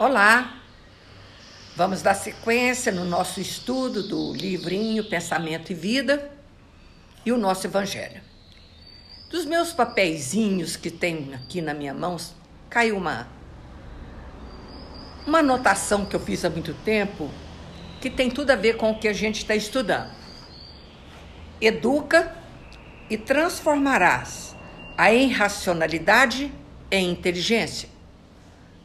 [0.00, 0.60] Olá!
[1.74, 6.30] Vamos dar sequência no nosso estudo do livrinho Pensamento e Vida
[7.26, 8.22] e o nosso Evangelho.
[9.28, 12.16] Dos meus papeizinhos que tem aqui na minha mão,
[12.70, 13.26] caiu uma,
[15.26, 17.28] uma anotação que eu fiz há muito tempo
[18.00, 20.12] que tem tudo a ver com o que a gente está estudando.
[21.60, 22.36] Educa
[23.10, 24.54] e transformarás
[24.96, 26.52] a irracionalidade
[26.88, 27.97] em inteligência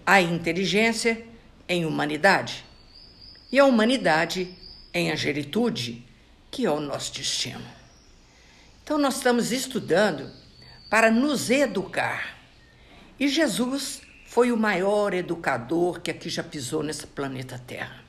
[0.05, 1.25] a inteligência
[1.67, 2.65] em humanidade
[3.51, 4.53] e a humanidade
[4.93, 6.05] em angelitude,
[6.51, 7.63] que é o nosso destino.
[8.83, 10.29] Então, nós estamos estudando
[10.89, 12.37] para nos educar.
[13.19, 18.03] E Jesus foi o maior educador que aqui já pisou nesse planeta Terra.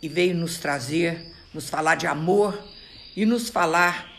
[0.00, 2.58] E veio nos trazer, nos falar de amor
[3.16, 4.10] e nos falar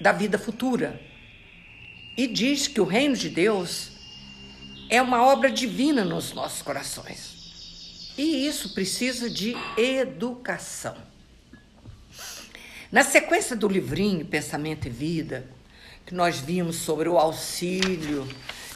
[0.00, 1.00] da vida futura.
[2.16, 3.92] E diz que o reino de Deus
[4.92, 8.12] é uma obra divina nos nossos corações.
[8.18, 10.94] E isso precisa de educação.
[12.90, 15.46] Na sequência do livrinho Pensamento e Vida,
[16.04, 18.28] que nós vimos sobre o auxílio,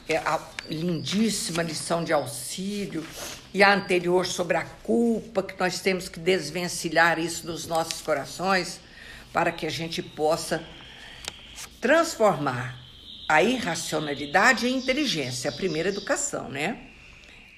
[0.08, 3.06] é a lindíssima lição de auxílio,
[3.53, 8.80] e a anterior sobre a culpa, que nós temos que desvencilhar isso dos nossos corações,
[9.34, 10.64] para que a gente possa
[11.78, 12.86] transformar
[13.29, 16.79] a irracionalidade e a inteligência, a primeira educação, né?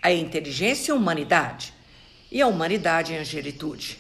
[0.03, 1.75] A inteligência e a humanidade.
[2.31, 3.99] E a humanidade e a angelitude.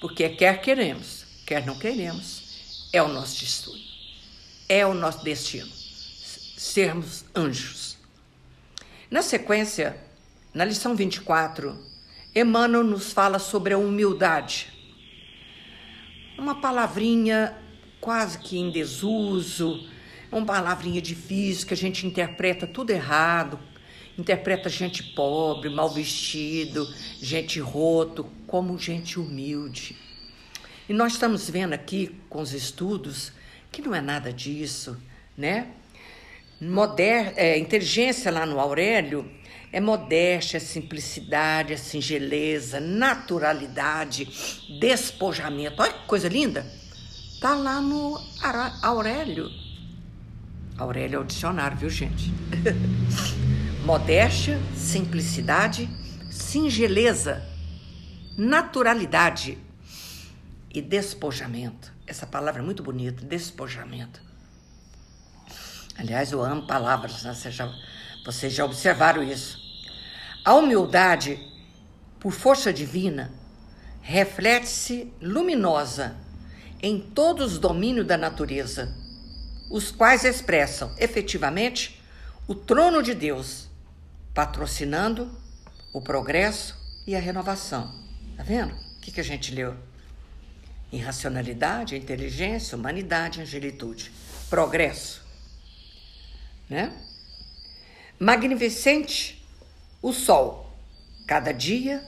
[0.00, 3.78] Porque quer queremos, quer não queremos, é o nosso destino.
[4.68, 5.70] É o nosso destino.
[6.56, 7.96] Sermos anjos.
[9.10, 9.96] Na sequência,
[10.52, 11.78] na lição 24,
[12.34, 14.68] Emmanuel nos fala sobre a humildade.
[16.36, 17.56] Uma palavrinha
[18.00, 19.88] quase que em desuso,
[20.30, 23.58] uma palavrinha difícil que a gente interpreta tudo errado,
[24.18, 26.86] interpreta gente pobre, mal vestido,
[27.20, 29.96] gente roto, como gente humilde.
[30.88, 33.32] E nós estamos vendo aqui com os estudos
[33.70, 34.96] que não é nada disso,
[35.36, 35.68] né?
[36.60, 39.30] Moder é, inteligência lá no Aurélio
[39.70, 44.26] é modéstia, é simplicidade, é singeleza, naturalidade,
[44.80, 45.80] despojamento.
[45.80, 46.66] Olha que coisa linda!
[47.40, 48.20] Tá lá no
[48.82, 49.67] Aurélio.
[50.78, 52.32] Aurélio é o dicionário, viu, gente?
[53.84, 55.90] Modéstia, simplicidade,
[56.30, 57.44] singeleza,
[58.36, 59.58] naturalidade
[60.72, 61.92] e despojamento.
[62.06, 64.22] Essa palavra é muito bonita, despojamento.
[65.96, 67.34] Aliás, eu amo palavras, né?
[67.34, 67.74] Vocês já,
[68.24, 69.58] vocês já observaram isso.
[70.44, 71.44] A humildade,
[72.20, 73.32] por força divina,
[74.00, 76.16] reflete-se luminosa
[76.80, 79.07] em todos os domínios da natureza
[79.70, 82.02] os quais expressam efetivamente
[82.46, 83.68] o trono de Deus,
[84.32, 85.30] patrocinando
[85.92, 87.92] o progresso e a renovação.
[88.36, 88.74] Tá vendo?
[88.74, 89.74] O que, que a gente leu?
[90.90, 94.10] Irracionalidade, inteligência, humanidade, angelitude.
[94.48, 95.22] Progresso.
[96.68, 96.92] Né?
[98.18, 99.46] Magnificente
[100.00, 100.72] o sol.
[101.26, 102.02] Cada dia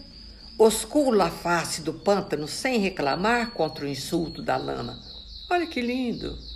[0.58, 4.98] oscula a face do pântano sem reclamar contra o insulto da lama.
[5.50, 6.49] Olha que lindo!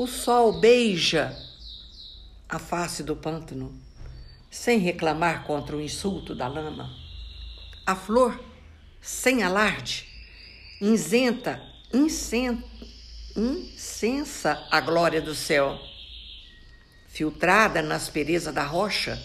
[0.00, 1.36] O sol beija
[2.48, 3.78] a face do pântano,
[4.50, 6.90] sem reclamar contra o insulto da lama.
[7.84, 8.42] A flor,
[8.98, 10.08] sem alarde,
[10.80, 11.60] isenta,
[13.36, 15.78] incensa a glória do céu.
[17.06, 19.22] Filtrada na aspereza da rocha,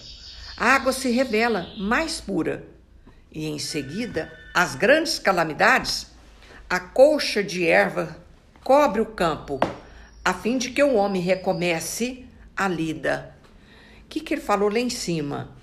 [0.58, 2.68] a água se revela mais pura
[3.32, 6.08] e em seguida as grandes calamidades,
[6.70, 8.18] a colcha de erva
[8.62, 9.58] cobre o campo
[10.26, 12.26] a fim de que o homem recomece
[12.58, 13.36] a lida.
[14.04, 15.56] O que, que ele falou lá em cima?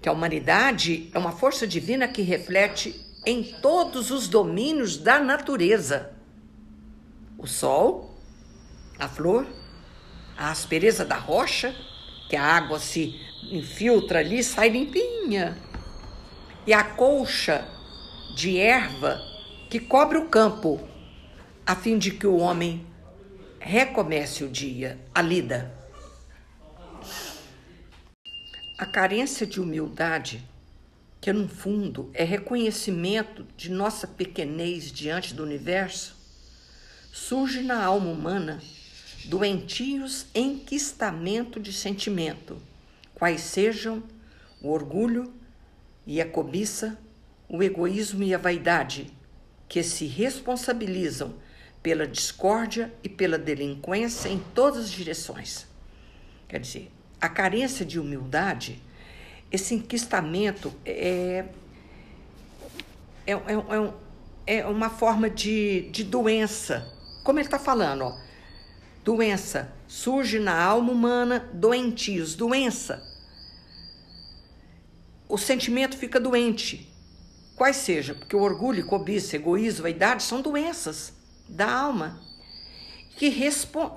[0.00, 6.12] Que a humanidade é uma força divina que reflete em todos os domínios da natureza:
[7.36, 8.16] o sol,
[8.96, 9.44] a flor,
[10.38, 11.74] a aspereza da rocha,
[12.30, 15.58] que a água se infiltra ali, sai limpinha,
[16.64, 17.66] e a colcha
[18.36, 19.20] de erva
[19.68, 20.80] que cobre o campo,
[21.66, 22.86] a fim de que o homem
[23.66, 25.74] recomece o dia, a lida.
[28.78, 30.48] A carência de humildade,
[31.20, 36.14] que no fundo é reconhecimento de nossa pequenez diante do universo,
[37.12, 38.62] surge na alma humana
[39.24, 42.62] doentios enquistamento de sentimento,
[43.16, 44.00] quais sejam
[44.62, 45.34] o orgulho
[46.06, 46.96] e a cobiça,
[47.48, 49.12] o egoísmo e a vaidade,
[49.68, 51.34] que se responsabilizam
[51.86, 55.68] pela discórdia e pela delinquência em todas as direções.
[56.48, 56.90] Quer dizer,
[57.20, 58.82] a carência de humildade
[59.52, 61.44] esse enquistamento é,
[63.24, 63.36] é, é,
[64.48, 66.92] é, é uma forma de, de doença.
[67.22, 68.18] Como ele está falando, ó,
[69.04, 73.00] doença surge na alma humana, doentios, doença.
[75.28, 76.92] O sentimento fica doente,
[77.54, 81.14] quais seja, porque o orgulho, cobiça, egoísmo, vaidade são doenças
[81.48, 82.26] da alma
[83.16, 83.32] que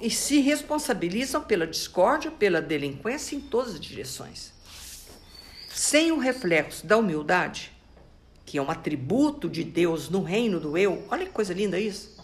[0.01, 4.53] e se responsabilizam pela discórdia, pela delinquência em todas as direções.
[5.69, 7.71] Sem o reflexo da humildade,
[8.45, 12.17] que é um atributo de Deus no reino do eu, olha que coisa linda isso.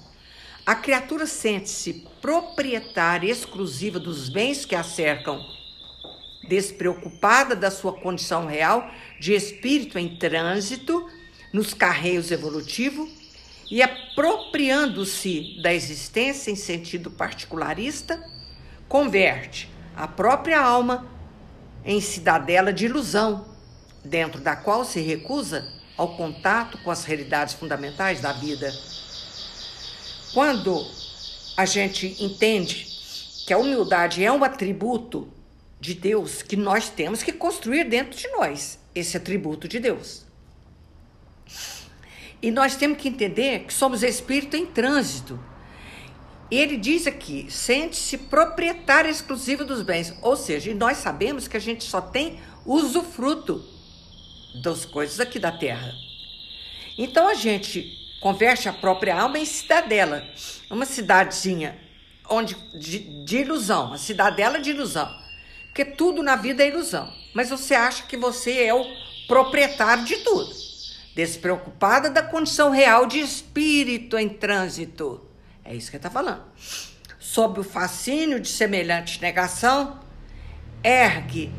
[0.66, 5.46] A criatura sente-se proprietária exclusiva dos bens que a cercam,
[6.48, 8.90] despreocupada da sua condição real
[9.20, 11.08] de espírito em trânsito
[11.52, 13.08] nos carreios evolutivo
[13.70, 18.24] e apropriando-se da existência em sentido particularista,
[18.88, 21.08] converte a própria alma
[21.84, 23.46] em cidadela de ilusão,
[24.04, 28.72] dentro da qual se recusa ao contato com as realidades fundamentais da vida.
[30.34, 30.86] Quando
[31.56, 32.86] a gente entende
[33.46, 35.32] que a humildade é um atributo
[35.80, 40.26] de Deus que nós temos que construir dentro de nós, esse atributo de Deus.
[42.46, 45.40] E nós temos que entender que somos espírito em trânsito.
[46.52, 50.14] Ele diz aqui: sente-se proprietário exclusivo dos bens.
[50.22, 53.66] Ou seja, e nós sabemos que a gente só tem usufruto
[54.62, 55.92] das coisas aqui da terra.
[57.00, 60.24] Então a gente converte a própria alma em cidadela,
[60.70, 61.76] uma cidadezinha
[62.30, 65.12] onde de, de ilusão, a cidadela de ilusão.
[65.66, 67.12] Porque tudo na vida é ilusão.
[67.34, 68.86] Mas você acha que você é o
[69.28, 70.75] proprietário de tudo
[71.16, 75.26] despreocupada da condição real de espírito em trânsito.
[75.64, 76.44] É isso que está falando.
[77.18, 80.00] Sob o fascínio de semelhante negação,
[80.84, 81.52] ergue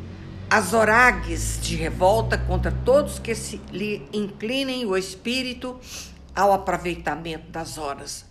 [0.48, 5.80] as oragues de revolta contra todos que se lhe inclinem o espírito
[6.34, 8.26] ao aproveitamento das horas,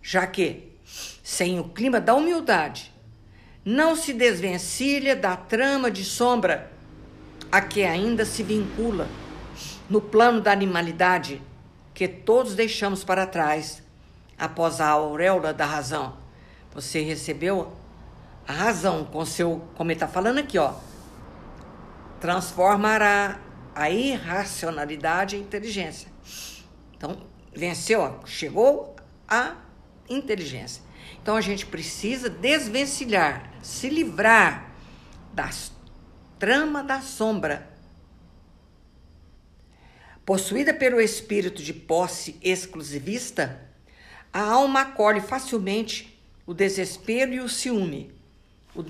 [0.00, 0.72] já que,
[1.22, 2.94] sem o clima da humildade,
[3.64, 6.72] não se desvencilha da trama de sombra
[7.50, 9.08] a que ainda se vincula
[9.88, 11.42] no plano da animalidade
[11.94, 13.82] que todos deixamos para trás
[14.38, 16.16] após a auréola da razão.
[16.72, 17.72] Você recebeu
[18.46, 20.74] a razão com seu, como ele está falando aqui, ó,
[22.20, 23.40] transformará
[23.74, 26.08] a irracionalidade em inteligência.
[26.96, 27.16] Então,
[27.54, 28.96] venceu, chegou
[29.28, 29.54] a
[30.08, 30.82] inteligência.
[31.20, 34.70] Então a gente precisa desvencilhar, se livrar
[35.32, 35.72] das
[36.38, 37.68] trama da sombra
[40.28, 43.62] Possuída pelo espírito de posse exclusivista,
[44.30, 48.12] a alma acolhe facilmente o desespero e o ciúme,
[48.74, 48.84] o,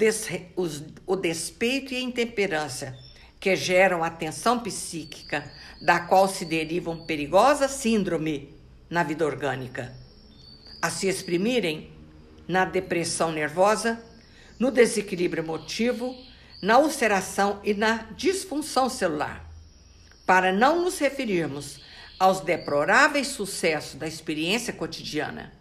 [0.61, 2.99] os, o despeito e a intemperança,
[3.39, 5.49] que geram a tensão psíquica,
[5.81, 8.53] da qual se derivam perigosa síndrome
[8.91, 9.95] na vida orgânica,
[10.83, 11.93] a se exprimirem
[12.49, 14.05] na depressão nervosa,
[14.59, 16.17] no desequilíbrio emotivo,
[16.61, 19.48] na ulceração e na disfunção celular
[20.29, 21.81] para não nos referirmos
[22.19, 25.55] aos deploráveis sucessos da experiência cotidiana,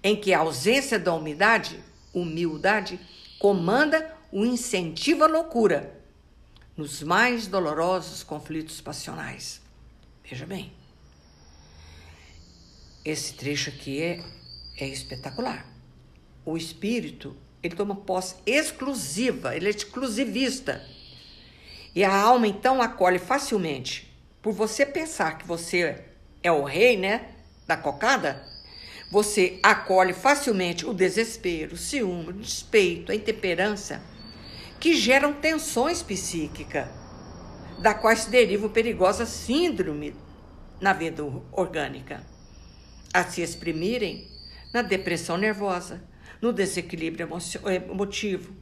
[0.00, 1.82] em que a ausência da humildade,
[2.14, 3.00] humildade
[3.40, 6.00] comanda o incentivo à loucura
[6.76, 9.60] nos mais dolorosos conflitos passionais.
[10.22, 10.72] Veja bem,
[13.04, 14.24] esse trecho aqui é,
[14.78, 15.66] é espetacular.
[16.44, 20.80] O espírito, ele toma posse exclusiva, ele é exclusivista.
[21.92, 24.11] E a alma então acolhe facilmente
[24.42, 26.04] por você pensar que você
[26.42, 27.28] é o rei, né,
[27.64, 28.44] da cocada,
[29.10, 34.02] você acolhe facilmente o desespero, o ciúme, o despeito, a intemperança,
[34.80, 36.88] que geram tensões psíquicas,
[37.78, 40.16] da qual se deriva perigosa síndrome
[40.80, 41.22] na vida
[41.52, 42.26] orgânica,
[43.14, 44.28] a se exprimirem
[44.74, 46.02] na depressão nervosa,
[46.40, 47.28] no desequilíbrio
[47.88, 48.52] emotivo,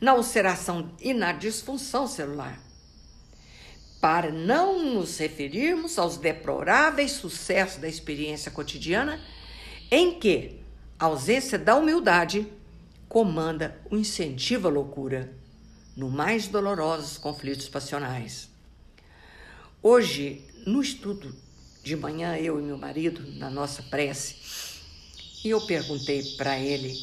[0.00, 2.69] na ulceração e na disfunção celular
[4.00, 9.20] para não nos referirmos aos deploráveis sucessos da experiência cotidiana,
[9.90, 10.60] em que
[10.98, 12.46] a ausência da humildade
[13.08, 15.32] comanda o incentivo à loucura,
[15.96, 18.48] no mais dolorosos conflitos passionais.
[19.82, 21.34] Hoje, no estudo
[21.82, 24.36] de manhã, eu e meu marido, na nossa prece,
[25.44, 26.94] e eu perguntei para ele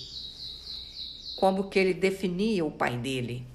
[1.36, 3.46] como que ele definia o pai dele,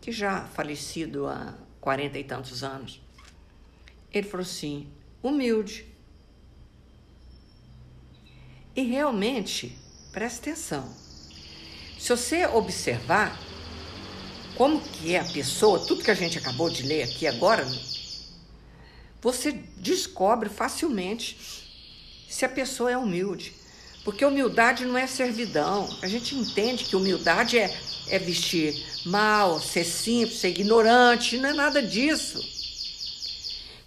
[0.00, 1.54] que já falecido há
[1.86, 3.00] quarenta e tantos anos.
[4.12, 4.88] Ele falou assim:
[5.22, 5.86] humilde.
[8.74, 9.78] E realmente,
[10.10, 10.92] presta atenção.
[11.96, 13.38] Se você observar,
[14.56, 17.64] como que é a pessoa, tudo que a gente acabou de ler aqui agora,
[19.22, 21.38] você descobre facilmente
[22.28, 23.54] se a pessoa é humilde.
[24.06, 25.88] Porque humildade não é servidão.
[26.00, 28.72] A gente entende que humildade é, é vestir
[29.04, 32.40] mal, ser simples, ser ignorante, não é nada disso.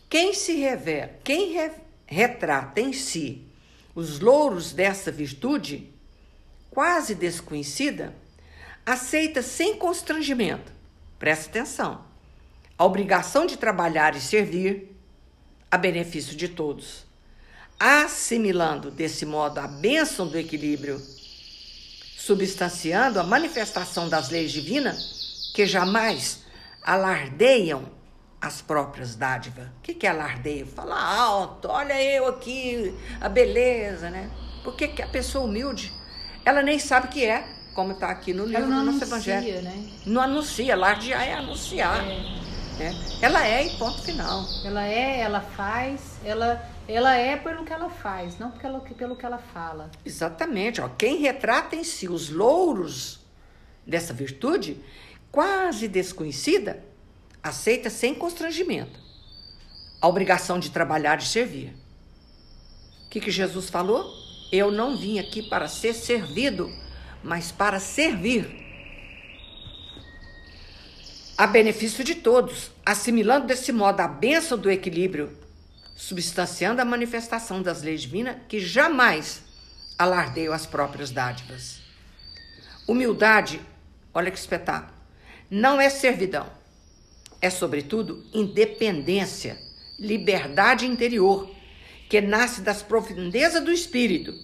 [0.09, 1.71] Quem se revela, quem re,
[2.05, 3.47] retrata em si
[3.95, 5.89] os louros dessa virtude,
[6.69, 8.13] quase desconhecida,
[8.85, 10.69] aceita sem constrangimento,
[11.17, 12.03] presta atenção,
[12.77, 14.93] a obrigação de trabalhar e servir
[15.71, 17.07] a benefício de todos,
[17.79, 21.01] assimilando desse modo a bênção do equilíbrio,
[22.17, 26.43] substanciando a manifestação das leis divinas que jamais
[26.83, 27.89] alardeiam
[28.41, 29.67] as próprias dádivas.
[29.67, 30.65] O que é alardeio?
[30.65, 34.29] Fala alto, olha eu aqui, a beleza, né?
[34.63, 35.93] Porque que a pessoa humilde,
[36.45, 39.61] ela nem sabe o que é, como está aqui no livro do nosso anuncia, Evangelho.
[39.61, 39.89] Né?
[40.05, 42.03] Não anuncia, alardear é anunciar.
[42.03, 42.38] É.
[42.79, 42.95] Né?
[43.21, 44.45] Ela é e ponto final.
[44.63, 49.25] Ela é, ela faz, ela, ela é pelo que ela faz, não pelo, pelo que
[49.25, 49.91] ela fala.
[50.05, 50.79] Exatamente.
[50.79, 50.87] Ó.
[50.87, 53.19] Quem retrata em si os louros
[53.85, 54.81] dessa virtude,
[55.29, 56.81] quase desconhecida,
[57.43, 58.99] aceita sem constrangimento
[60.01, 61.73] a obrigação de trabalhar e servir.
[63.05, 64.05] O que, que Jesus falou?
[64.51, 66.71] Eu não vim aqui para ser servido,
[67.21, 68.68] mas para servir
[71.39, 75.31] a benefício de todos, assimilando desse modo a bênção do equilíbrio,
[75.95, 79.41] substanciando a manifestação das leis divinas que jamais
[79.97, 81.79] alardeiam as próprias dádivas.
[82.85, 83.61] Humildade,
[84.13, 84.91] olha que espetáculo,
[85.49, 86.45] não é servidão,
[87.41, 89.57] é sobretudo independência,
[89.97, 91.49] liberdade interior,
[92.09, 94.37] que nasce das profundezas do espírito,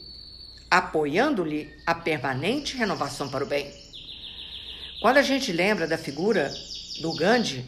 [0.72, 3.70] apoiando-lhe a permanente renovação para o bem.
[5.02, 6.54] Quando a gente lembra da figura
[7.00, 7.66] do Gandhi,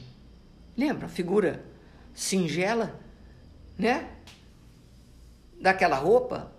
[0.76, 1.08] lembra?
[1.08, 1.64] Figura
[2.14, 3.00] singela,
[3.78, 4.10] né?
[5.60, 6.52] Daquela roupa,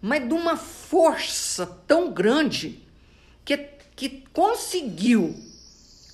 [0.00, 2.82] mas de uma força tão grande
[3.44, 3.56] que,
[3.96, 5.34] que conseguiu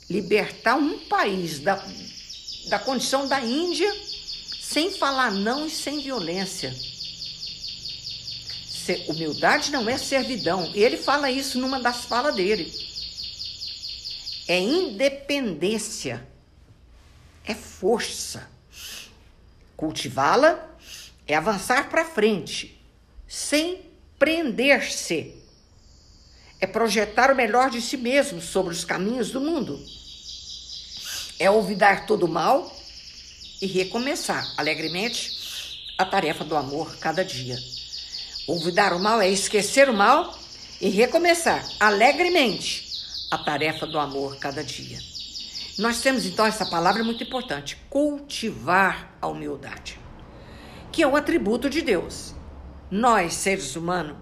[0.09, 1.83] libertar um país da,
[2.69, 3.93] da condição da Índia
[4.61, 6.75] sem falar não e sem violência.
[9.07, 10.73] Humildade não é servidão.
[10.75, 12.90] Ele fala isso numa das falas dele
[14.49, 16.27] é independência,
[17.45, 18.49] é força.
[19.77, 20.69] Cultivá-la
[21.27, 22.81] é avançar para frente,
[23.27, 23.83] sem
[24.19, 25.35] prender-se.
[26.61, 29.83] É projetar o melhor de si mesmo sobre os caminhos do mundo.
[31.39, 32.77] É olvidar todo o mal
[33.63, 37.59] e recomeçar alegremente a tarefa do amor cada dia.
[38.47, 40.39] Olvidar o mal é esquecer o mal
[40.81, 42.90] e recomeçar alegremente
[43.31, 44.99] a tarefa do amor cada dia.
[45.79, 49.99] Nós temos então essa palavra muito importante: cultivar a humildade,
[50.91, 52.35] que é um atributo de Deus.
[52.91, 54.17] Nós, seres humanos,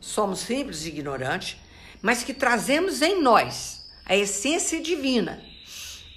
[0.00, 1.58] somos simples e ignorantes,
[2.00, 5.42] mas que trazemos em nós a essência divina,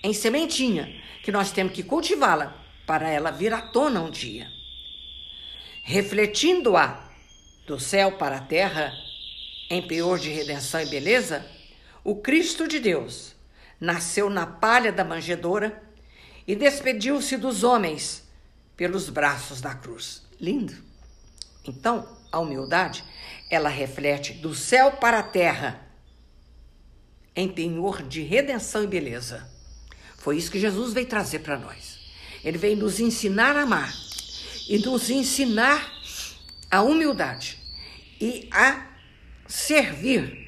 [0.01, 0.89] em sementinha,
[1.23, 2.55] que nós temos que cultivá-la
[2.87, 4.47] para ela vir à tona um dia.
[5.83, 7.11] Refletindo-a
[7.67, 8.93] do céu para a terra,
[9.69, 11.45] em peor de redenção e beleza,
[12.03, 13.33] o Cristo de Deus
[13.79, 15.81] nasceu na palha da manjedoura
[16.45, 18.23] e despediu-se dos homens
[18.75, 20.23] pelos braços da cruz.
[20.39, 20.75] Lindo.
[21.65, 23.03] Então, a humildade,
[23.49, 25.87] ela reflete do céu para a terra
[27.35, 29.49] em penhor de redenção e beleza.
[30.17, 31.99] Foi isso que Jesus veio trazer para nós.
[32.43, 33.93] Ele veio nos ensinar a amar
[34.67, 35.91] e nos ensinar
[36.69, 37.57] a humildade
[38.19, 38.87] e a
[39.47, 40.42] servir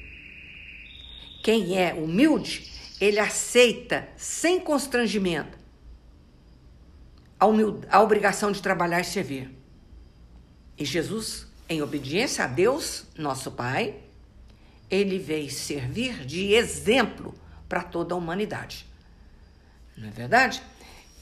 [1.46, 5.56] quem é humilde, ele aceita sem constrangimento
[7.38, 7.46] a,
[7.88, 9.56] a obrigação de trabalhar e servir.
[10.76, 13.94] E Jesus, em obediência a Deus, nosso Pai,
[14.90, 17.32] ele veio servir de exemplo
[17.68, 18.84] para toda a humanidade.
[19.96, 20.60] Não é verdade?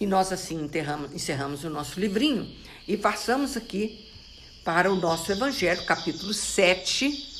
[0.01, 0.71] E nós assim
[1.13, 2.51] encerramos o nosso livrinho
[2.89, 4.11] e passamos aqui
[4.65, 7.34] para o nosso Evangelho, capítulo 7,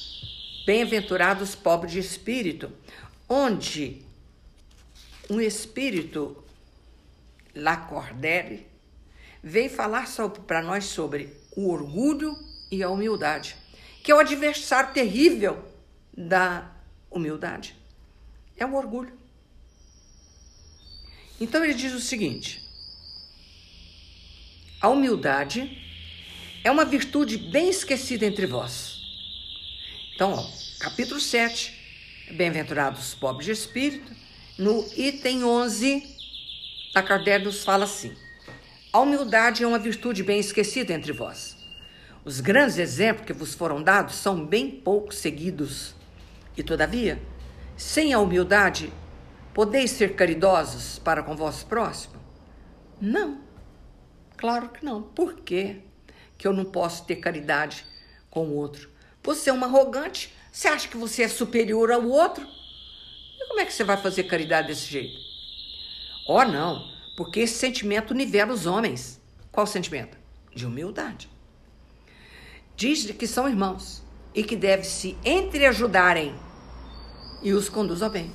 [0.65, 2.73] Bem-aventurados pobres de espírito,
[3.29, 4.01] onde
[5.29, 6.43] um espírito
[7.55, 8.67] Lacordaire
[9.43, 10.07] veio falar
[10.47, 12.35] para nós sobre o orgulho
[12.71, 13.57] e a humildade,
[14.03, 15.63] que é o adversário terrível
[16.17, 16.71] da
[17.11, 17.77] humildade.
[18.57, 19.13] É o orgulho.
[21.39, 22.67] Então ele diz o seguinte:
[24.81, 25.79] a humildade
[26.65, 28.94] é uma virtude bem esquecida entre vós
[30.15, 30.47] então, ó,
[30.79, 31.75] capítulo 7,
[32.37, 34.15] bem-aventurados os pobres de espírito,
[34.57, 36.05] No item 11,
[36.95, 38.17] a Kardec nos fala assim:
[38.93, 41.57] A humildade é uma virtude bem esquecida entre vós.
[42.25, 45.97] Os grandes exemplos que vos foram dados são bem pouco seguidos.
[46.57, 47.21] E, todavia,
[47.77, 48.93] sem a humildade,
[49.53, 52.15] podeis ser caridosos para com vosso próximo?
[53.01, 53.41] Não.
[54.37, 55.03] Claro que não.
[55.03, 55.81] Por quê
[56.39, 57.85] que eu não posso ter caridade
[58.31, 58.94] com o outro?
[59.25, 62.47] Você é uma arrogante, você acha que você é superior ao outro?
[63.41, 65.19] E como é que você vai fazer caridade desse jeito?
[66.29, 69.21] Oh, não, porque esse sentimento nivela os homens.
[69.51, 70.19] Qual sentimento?
[70.55, 71.31] De humildade.
[72.77, 74.03] Diz que são irmãos
[74.35, 76.35] e que devem se entreajudarem
[77.43, 78.31] e os conduz ao bem.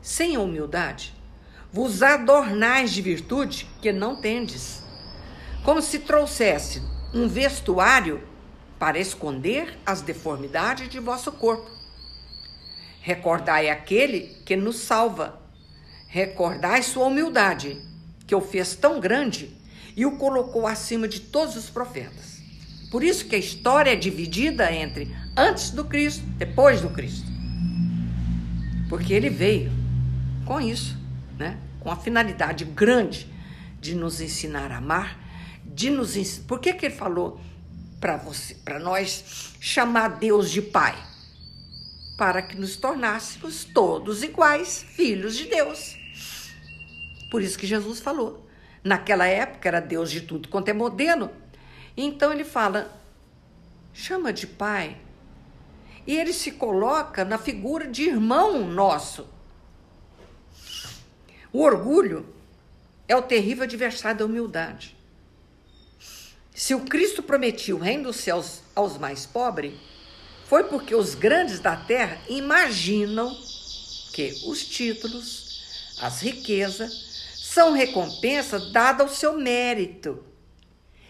[0.00, 1.14] Sem a humildade,
[1.70, 4.82] vos adornais de virtude que não tendes,
[5.62, 6.80] como se trouxesse
[7.12, 8.22] um vestuário
[8.78, 11.70] para esconder as deformidades de vosso corpo.
[13.00, 15.40] Recordai aquele que nos salva.
[16.08, 17.80] Recordai sua humildade,
[18.26, 19.56] que o fez tão grande
[19.96, 22.40] e o colocou acima de todos os profetas.
[22.90, 27.26] Por isso que a história é dividida entre antes do Cristo, depois do Cristo.
[28.88, 29.72] Porque ele veio
[30.44, 30.96] com isso,
[31.38, 31.58] né?
[31.80, 33.26] Com a finalidade grande
[33.80, 35.18] de nos ensinar a amar,
[35.64, 36.46] de nos ensinar.
[36.46, 37.40] Por que, que ele falou
[38.00, 40.96] para você, para nós chamar Deus de Pai?
[42.16, 45.96] Para que nos tornássemos todos iguais, filhos de Deus.
[47.30, 48.46] Por isso que Jesus falou.
[48.82, 51.30] Naquela época era Deus de tudo quanto é modelo.
[51.96, 52.90] Então ele fala:
[53.92, 54.96] chama de Pai
[56.06, 59.26] e ele se coloca na figura de irmão nosso.
[61.52, 62.26] O orgulho
[63.08, 64.96] é o terrível adversário da humildade.
[66.56, 69.74] Se o Cristo prometiu o reino dos céus aos mais pobres,
[70.46, 73.30] foi porque os grandes da terra imaginam
[74.14, 80.24] que os títulos, as riquezas, são recompensa dada ao seu mérito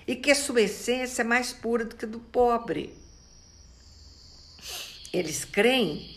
[0.04, 2.92] e que sua essência é mais pura do que do pobre.
[5.12, 6.12] Eles creem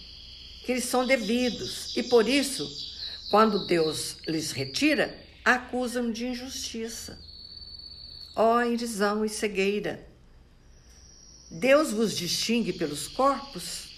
[0.65, 2.67] que eles são devidos e por isso,
[3.29, 7.28] quando Deus lhes retira, acusam de injustiça.
[8.41, 10.07] Ó irisão e cegueira!
[11.51, 13.89] Deus vos distingue pelos corpos?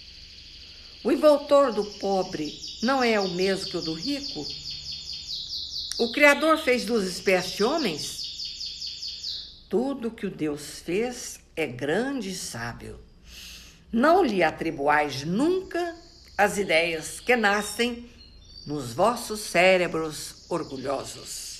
[1.04, 2.52] O envoltor do pobre
[2.82, 4.44] não é o mesmo que o do rico?
[5.96, 9.52] O Criador fez duas espécies de homens?
[9.68, 12.98] Tudo que o Deus fez é grande e sábio.
[13.92, 15.94] Não lhe atribuais nunca
[16.36, 18.10] as ideias que nascem
[18.66, 21.51] nos vossos cérebros orgulhosos.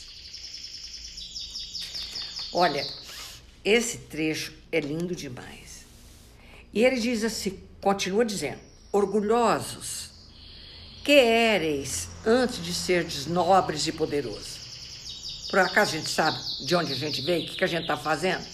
[2.53, 2.87] Olha,
[3.65, 5.87] esse trecho é lindo demais.
[6.73, 8.61] E ele diz assim, continua dizendo:
[8.93, 10.11] orgulhosos,
[11.03, 15.49] que éreis antes de serdes nobres e poderosos.
[15.51, 17.83] Por acaso a gente sabe de onde a gente veio, o que, que a gente
[17.83, 18.45] está fazendo?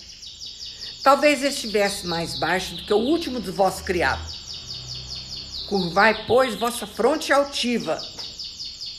[1.02, 5.66] Talvez estivesse mais baixo do que o último dos vossos criados.
[5.68, 8.00] Curvai, pois, vossa fronte altiva,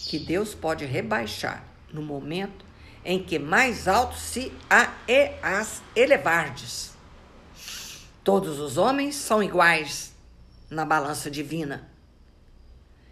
[0.07, 2.68] que Deus pode rebaixar no momento
[3.03, 4.93] em que mais alto se a
[5.41, 6.93] as elevardes.
[8.23, 10.13] Todos os homens são iguais
[10.69, 11.89] na balança divina.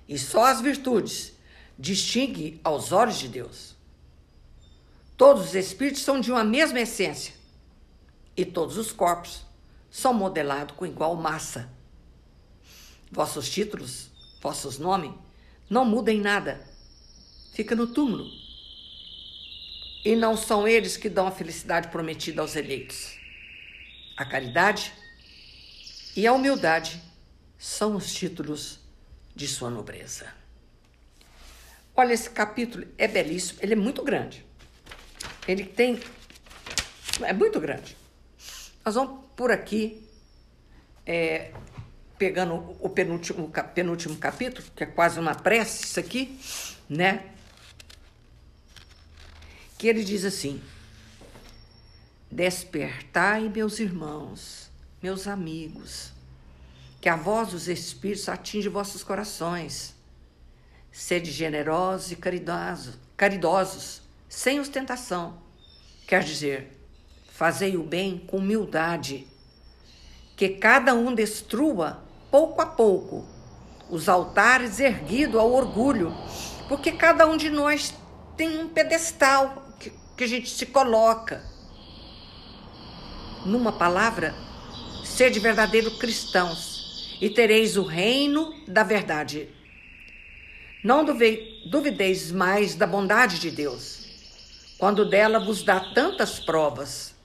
[0.08, 1.34] E só as virtudes
[1.78, 3.76] distinguem aos olhos de Deus.
[5.16, 7.34] Todos os espíritos são de uma mesma essência
[8.36, 9.42] e todos os corpos
[9.90, 11.70] são modelados com igual massa.
[13.12, 15.12] Vossos títulos, vossos nomes,
[15.68, 16.64] não mudam em nada.
[17.54, 18.47] Fica no túmulo.
[20.08, 23.20] E não são eles que dão a felicidade prometida aos eleitos.
[24.16, 24.94] A caridade
[26.16, 27.04] e a humildade
[27.58, 28.80] são os títulos
[29.36, 30.34] de sua nobreza.
[31.94, 34.46] Olha, esse capítulo é belíssimo, ele é muito grande.
[35.46, 36.00] Ele tem.
[37.24, 37.98] É muito grande.
[38.86, 40.08] Nós vamos por aqui,
[41.06, 41.52] é,
[42.18, 46.40] pegando o penúltimo, penúltimo capítulo, que é quase uma prece, isso aqui,
[46.88, 47.34] né?
[49.78, 50.62] Que ele diz assim:
[52.32, 54.70] Despertai, meus irmãos,
[55.02, 56.12] meus amigos,
[57.00, 59.96] que a voz dos Espíritos atinge vossos corações.
[60.92, 65.38] Sede generosos e caridosos, caridosos, sem ostentação.
[66.08, 66.78] Quer dizer,
[67.38, 69.28] Fazei o bem com humildade,
[70.36, 73.28] que cada um destrua pouco a pouco
[73.92, 76.12] os altares erguidos ao orgulho,
[76.68, 77.94] porque cada um de nós
[78.36, 79.67] tem um pedestal
[80.18, 81.44] que, a gente se coloca.
[83.46, 84.36] Numa palavra,
[85.06, 89.50] sede verdadeiros cristãos e tereis o reino da verdade.
[90.84, 94.06] Não duvideis mais da bondade de Deus,
[94.78, 97.16] quando dela vos dá tantas provas.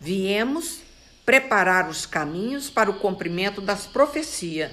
[0.00, 0.80] Viemos
[1.24, 4.70] preparar os caminhos para o cumprimento das profecias.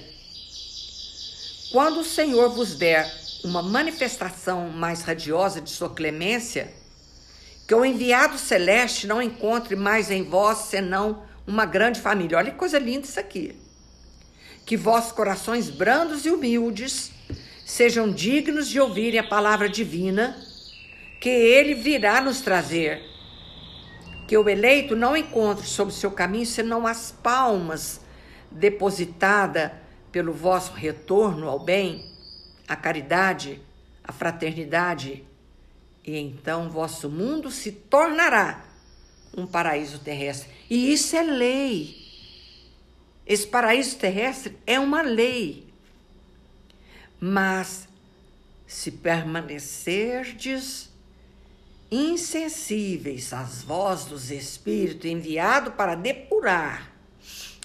[1.70, 3.10] Quando o Senhor vos der
[3.42, 6.72] uma manifestação mais radiosa de sua clemência,
[7.66, 12.38] que o enviado celeste não encontre mais em vós senão uma grande família.
[12.38, 13.56] Olha que coisa linda isso aqui.
[14.66, 17.10] Que vossos corações brandos e humildes
[17.64, 20.36] sejam dignos de ouvirem a palavra divina
[21.20, 23.02] que ele virá nos trazer.
[24.26, 28.00] Que o eleito não encontre sobre seu caminho senão as palmas
[28.50, 32.04] depositada pelo vosso retorno ao bem,
[32.68, 33.60] a caridade,
[34.04, 35.24] a fraternidade,
[36.04, 38.64] e então vosso mundo se tornará
[39.36, 40.50] um paraíso terrestre.
[40.68, 42.02] E isso é lei.
[43.26, 45.66] Esse paraíso terrestre é uma lei.
[47.20, 47.88] Mas
[48.66, 50.90] se permanecerdes
[51.90, 56.90] insensíveis às vozes dos Espíritos enviado para depurar,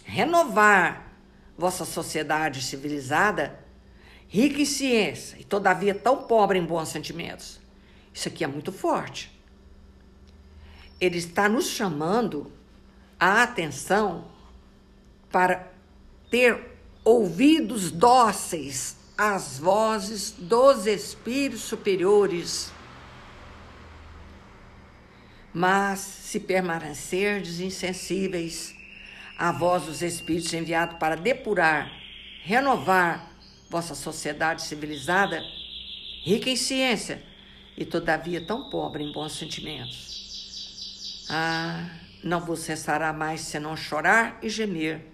[0.04, 1.12] renovar
[1.58, 3.58] vossa sociedade civilizada,
[4.28, 7.60] rica em ciência e todavia tão pobre em bons sentimentos.
[8.18, 9.32] Isso aqui é muito forte.
[11.00, 12.52] Ele está nos chamando
[13.20, 14.26] a atenção
[15.32, 15.72] para
[16.32, 22.72] ter ouvidos dóceis às vozes dos espíritos superiores.
[25.54, 28.74] Mas se permanecerdes insensíveis
[29.38, 31.88] à voz dos espíritos enviados para depurar,
[32.42, 33.32] renovar
[33.70, 35.40] vossa sociedade civilizada,
[36.24, 37.27] rica em ciência
[37.78, 41.28] e todavia tão pobre em bons sentimentos.
[41.30, 41.88] Ah,
[42.24, 45.06] não vos restará mais senão chorar e gemer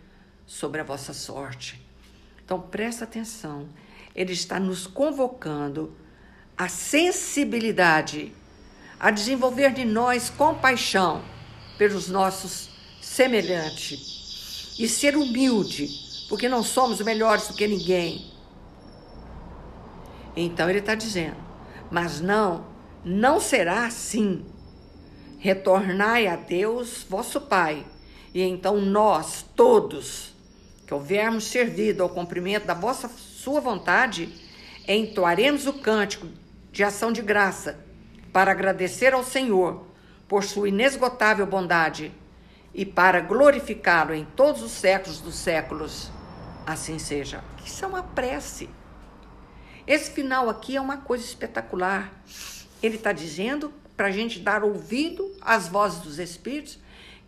[0.45, 1.81] sobre a vossa sorte.
[2.43, 3.67] Então presta atenção,
[4.15, 5.95] ele está nos convocando
[6.57, 8.33] a sensibilidade,
[8.99, 11.21] a desenvolver de nós compaixão
[11.77, 12.69] pelos nossos
[13.01, 15.89] semelhantes e ser humilde,
[16.29, 18.31] porque não somos melhores do que ninguém.
[20.35, 21.37] Então ele está dizendo,
[21.93, 22.65] mas não,
[23.05, 24.43] não será assim.
[25.37, 27.85] Retornai a Deus, vosso Pai,
[28.33, 30.33] e então nós, todos,
[30.87, 34.33] que houvermos servido ao cumprimento da vossa sua vontade,
[34.87, 36.27] entoaremos o cântico
[36.71, 37.79] de ação de graça
[38.31, 39.85] para agradecer ao Senhor
[40.27, 42.11] por sua inesgotável bondade
[42.73, 46.09] e para glorificá-lo em todos os séculos dos séculos.
[46.65, 47.43] Assim seja.
[47.63, 48.67] Isso é uma prece.
[49.85, 52.13] Esse final aqui é uma coisa espetacular.
[52.81, 56.79] Ele está dizendo para a gente dar ouvido às vozes dos Espíritos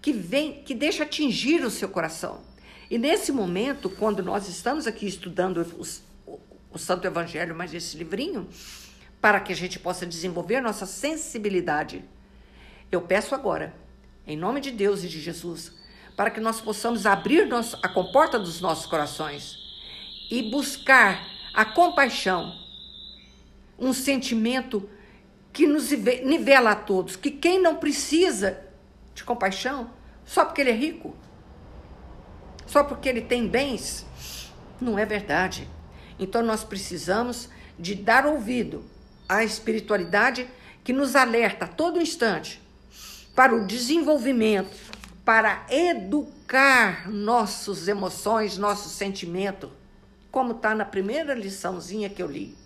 [0.01, 2.41] que vem, que deixa atingir o seu coração.
[2.89, 6.39] E nesse momento, quando nós estamos aqui estudando os, o,
[6.71, 8.47] o Santo Evangelho, mais esse livrinho,
[9.19, 12.05] para que a gente possa desenvolver nossa sensibilidade,
[12.91, 13.73] eu peço agora,
[14.27, 15.73] em nome de Deus e de Jesus,
[16.15, 19.57] para que nós possamos abrir nosso, a comporta dos nossos corações
[20.29, 22.53] e buscar a compaixão,
[23.79, 24.89] um sentimento
[25.53, 28.59] que nos nivela a todos, que quem não precisa
[29.13, 29.89] de compaixão,
[30.25, 31.15] só porque ele é rico,
[32.67, 34.05] só porque ele tem bens,
[34.81, 35.69] não é verdade.
[36.19, 38.83] Então nós precisamos de dar ouvido
[39.29, 40.49] à espiritualidade
[40.83, 42.61] que nos alerta a todo instante
[43.33, 44.75] para o desenvolvimento,
[45.23, 49.71] para educar nossas emoções, nosso sentimento,
[50.35, 52.57] como está na primeira liçãozinha que eu li.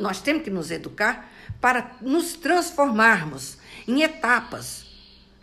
[0.00, 4.86] Nós temos que nos educar para nos transformarmos em etapas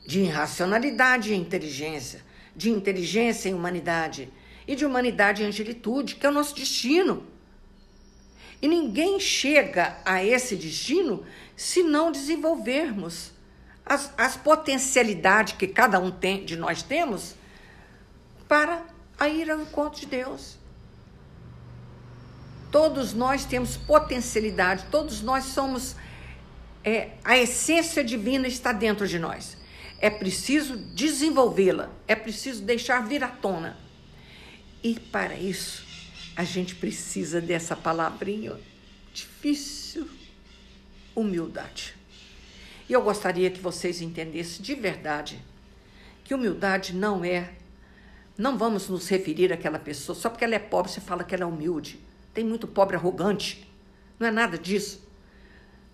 [0.07, 4.27] de irracionalidade em inteligência, de inteligência em humanidade
[4.67, 7.27] e de humanidade em angelitude, que é o nosso destino.
[8.59, 11.23] E ninguém chega a esse destino
[11.55, 13.33] se não desenvolvermos
[13.85, 17.35] as, as potencialidades que cada um tem, de nós temos
[18.47, 18.92] para
[19.27, 20.57] ir ao encontro de Deus.
[22.71, 25.95] Todos nós temos potencialidade, todos nós somos.
[26.83, 29.57] É, a essência divina está dentro de nós.
[29.99, 33.77] É preciso desenvolvê-la, é preciso deixar vir à tona.
[34.83, 35.85] E para isso,
[36.35, 38.59] a gente precisa dessa palavrinha
[39.13, 40.09] difícil:
[41.15, 41.95] humildade.
[42.89, 45.39] E eu gostaria que vocês entendessem de verdade
[46.23, 47.53] que humildade não é.
[48.37, 51.43] Não vamos nos referir àquela pessoa só porque ela é pobre, você fala que ela
[51.43, 51.99] é humilde.
[52.33, 53.69] Tem muito pobre arrogante.
[54.19, 55.03] Não é nada disso.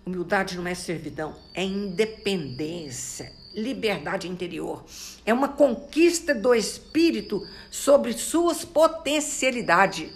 [0.06, 4.84] Humildade não é servidão, é independência, liberdade interior.
[5.26, 10.10] É uma conquista do espírito sobre suas potencialidades,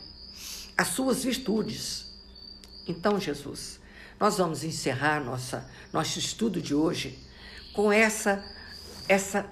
[0.77, 2.07] as suas virtudes.
[2.89, 3.79] Então, Jesus,
[4.19, 7.19] nós vamos encerrar nossa, nosso estudo de hoje
[7.75, 8.43] com essa,
[9.07, 9.47] essa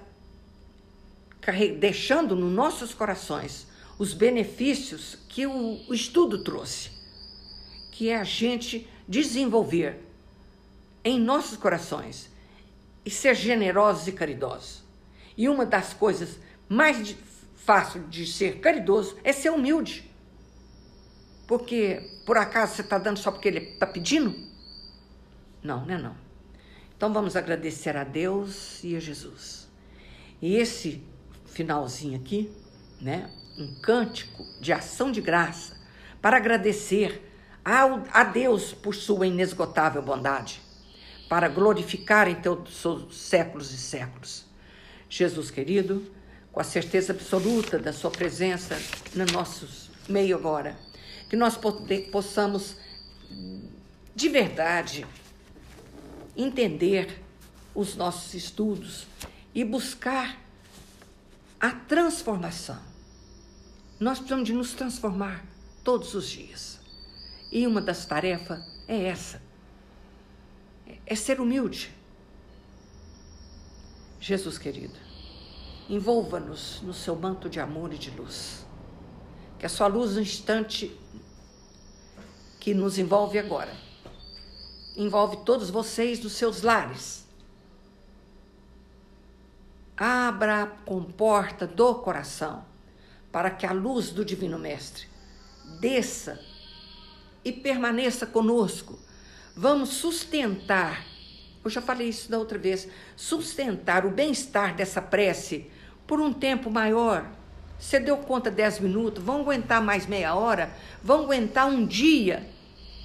[1.79, 6.91] deixando nos nossos corações os benefícios que o, o estudo trouxe,
[7.91, 9.99] que é a gente desenvolver
[11.03, 12.31] em nossos corações
[13.05, 14.83] e ser generosos e caridosos.
[15.35, 17.15] E uma das coisas mais
[17.55, 20.09] fácil de ser caridoso é ser humilde.
[21.47, 24.33] Porque por acaso você está dando só porque ele está pedindo?
[25.61, 26.15] Não, não é não.
[26.95, 29.67] Então vamos agradecer a Deus e a Jesus.
[30.41, 31.03] E esse
[31.53, 32.51] finalzinho aqui,
[32.99, 33.29] né?
[33.57, 35.77] Um cântico de ação de graça
[36.21, 37.21] para agradecer
[37.63, 40.59] ao, a Deus por sua inesgotável bondade,
[41.29, 44.45] para glorificar em todos os séculos e séculos.
[45.09, 46.03] Jesus querido,
[46.51, 48.77] com a certeza absoluta da sua presença
[49.13, 50.75] no nosso meio agora,
[51.29, 51.57] que nós
[52.11, 52.75] possamos
[54.15, 55.05] de verdade
[56.35, 57.21] entender
[57.73, 59.07] os nossos estudos
[59.53, 60.42] e buscar
[61.63, 62.77] a transformação.
[63.97, 65.45] Nós precisamos de nos transformar
[65.81, 66.77] todos os dias.
[67.49, 69.41] E uma das tarefas é essa:
[71.05, 71.89] é ser humilde.
[74.19, 74.99] Jesus querido,
[75.89, 78.65] envolva-nos no seu manto de amor e de luz.
[79.57, 80.93] Que a sua luz, no instante
[82.59, 83.73] que nos envolve agora,
[84.97, 87.22] envolve todos vocês nos seus lares.
[89.95, 92.65] Abra a comporta do coração
[93.31, 95.07] para que a luz do Divino Mestre
[95.79, 96.39] desça
[97.45, 98.97] e permaneça conosco.
[99.55, 101.05] Vamos sustentar,
[101.63, 105.69] eu já falei isso da outra vez, sustentar o bem-estar dessa prece
[106.07, 107.29] por um tempo maior.
[107.77, 112.49] Você deu conta 10 minutos, vão aguentar mais meia hora, vão aguentar um dia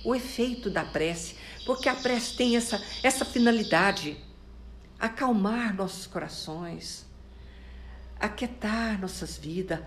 [0.04, 1.34] o efeito da prece,
[1.66, 4.16] porque a prece tem essa, essa finalidade:
[4.98, 7.06] acalmar nossos corações,
[8.18, 9.80] aquietar nossas vidas,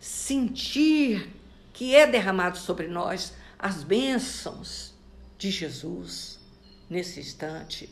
[0.00, 1.28] sentir
[1.72, 4.94] que é derramado sobre nós as bênçãos
[5.36, 6.38] de Jesus
[6.90, 7.88] nesse instante.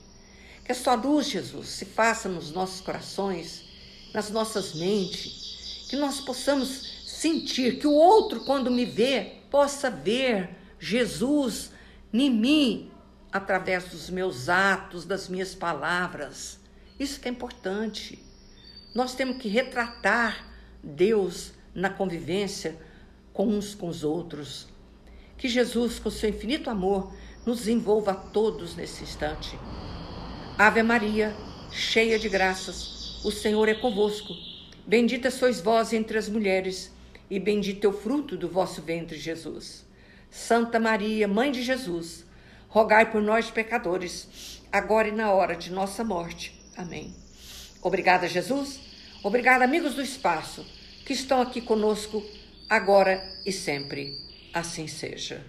[0.64, 3.64] Que a sua luz, Jesus, se faça nos nossos corações,
[4.12, 10.50] nas nossas mentes, que nós possamos sentir, que o outro, quando me vê, possa ver
[10.80, 11.70] Jesus
[12.12, 12.90] em mim,
[13.32, 16.58] através dos meus atos, das minhas palavras.
[16.98, 18.18] Isso que é importante.
[18.94, 20.46] Nós temos que retratar
[20.82, 22.76] Deus na convivência
[23.32, 24.66] com uns com os outros.
[25.36, 27.12] Que Jesus, com seu infinito amor,
[27.44, 29.58] nos envolva a todos nesse instante.
[30.58, 31.36] Ave Maria,
[31.70, 34.34] cheia de graças, o Senhor é convosco.
[34.86, 36.90] Bendita sois vós entre as mulheres,
[37.28, 39.84] e bendito é o fruto do vosso ventre, Jesus.
[40.30, 42.24] Santa Maria, Mãe de Jesus,
[42.76, 46.52] rogai por nós, pecadores, agora e na hora de nossa morte.
[46.76, 47.16] Amém.
[47.80, 48.78] Obrigada, Jesus.
[49.22, 50.62] Obrigada, amigos do espaço,
[51.06, 52.22] que estão aqui conosco
[52.68, 54.14] agora e sempre.
[54.52, 55.42] Assim seja.